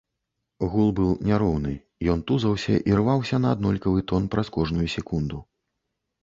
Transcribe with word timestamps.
Гул 0.69 0.87
быў 0.99 1.11
няроўны, 1.27 1.73
ён 2.13 2.23
тузаўся 2.31 2.79
і 2.93 2.97
рваўся 3.01 3.41
на 3.45 3.53
аднолькавы 3.57 3.99
тон 4.13 4.23
праз 4.33 4.47
кожную 4.57 4.87
секунду. 4.97 5.37